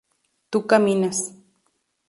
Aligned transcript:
tú 0.49 0.65
caminas 0.65 1.17